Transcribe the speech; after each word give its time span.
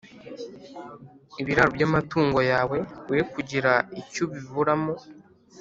ibiraro 1.41 1.69
by’amatungo 1.77 2.39
yawe, 2.51 2.77
We 3.09 3.17
kugira 3.33 3.71
icyo 4.01 4.21
ubiburamo. 4.25 4.93